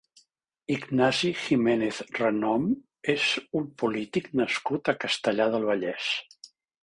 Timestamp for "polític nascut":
3.83-4.93